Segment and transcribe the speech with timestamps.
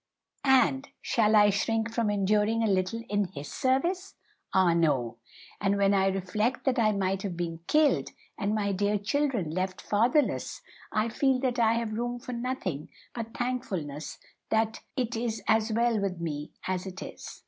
[0.47, 4.15] And shall I shrink from enduring a little in His service?
[4.51, 5.17] Ah no!
[5.61, 9.79] And when I reflect that I might have been killed, and my dear children left
[9.79, 14.17] fatherless, I feel that I have room for nothing but thankfulness
[14.49, 17.39] that it is as well with me as it is."